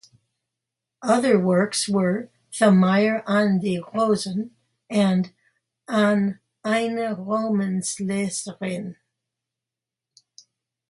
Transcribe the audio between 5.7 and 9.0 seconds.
"An eine Romansleserin".